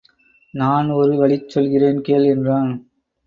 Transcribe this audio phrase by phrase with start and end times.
[0.53, 2.71] நான் ஒரு வழி சொல்கிறேன் கேள் என்றான்.